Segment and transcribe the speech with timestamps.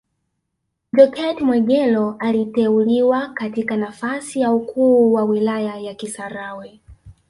[0.93, 6.79] Jokate Mwegelo aliteuliwa katika nafasi ya ukuu wa wilaya ya Kisarawe